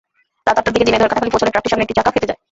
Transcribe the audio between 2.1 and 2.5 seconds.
ফেটে যায়।